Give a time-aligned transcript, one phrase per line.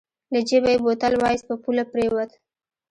[0.33, 2.31] له جېبه يې بوتل واېست په پوله پرېوت.